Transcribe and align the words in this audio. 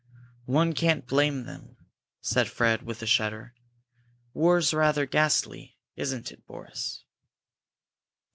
"One 0.47 0.73
can't 0.73 1.05
blame 1.05 1.43
them," 1.43 1.77
said 2.21 2.49
Fred, 2.49 2.81
with 2.81 3.03
a 3.03 3.05
shudder. 3.05 3.53
"War's 4.33 4.73
rather 4.73 5.05
ghastly, 5.05 5.77
isn't 5.95 6.31
it, 6.31 6.43
Boris?" 6.47 7.03